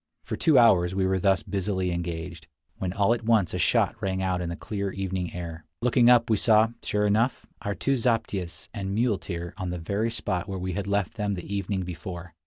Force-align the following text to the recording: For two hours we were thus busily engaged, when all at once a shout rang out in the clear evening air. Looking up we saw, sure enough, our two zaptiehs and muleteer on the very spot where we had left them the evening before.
For 0.23 0.35
two 0.35 0.57
hours 0.57 0.95
we 0.95 1.05
were 1.05 1.19
thus 1.19 1.43
busily 1.43 1.91
engaged, 1.91 2.47
when 2.79 2.91
all 2.91 3.13
at 3.13 3.23
once 3.23 3.53
a 3.53 3.59
shout 3.59 3.95
rang 4.01 4.19
out 4.19 4.41
in 4.41 4.49
the 4.49 4.55
clear 4.55 4.91
evening 4.91 5.31
air. 5.35 5.63
Looking 5.79 6.09
up 6.09 6.27
we 6.27 6.37
saw, 6.37 6.69
sure 6.83 7.05
enough, 7.05 7.45
our 7.61 7.75
two 7.75 7.93
zaptiehs 7.97 8.67
and 8.73 8.95
muleteer 8.95 9.53
on 9.57 9.69
the 9.69 9.77
very 9.77 10.09
spot 10.09 10.47
where 10.49 10.57
we 10.57 10.73
had 10.73 10.87
left 10.87 11.17
them 11.17 11.35
the 11.35 11.55
evening 11.55 11.83
before. 11.83 12.33